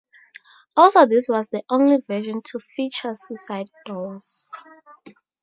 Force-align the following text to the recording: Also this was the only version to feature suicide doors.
Also 0.75 1.05
this 1.05 1.29
was 1.29 1.49
the 1.49 1.61
only 1.69 1.97
version 1.97 2.41
to 2.41 2.57
feature 2.59 3.13
suicide 3.13 3.67
doors. 3.85 4.49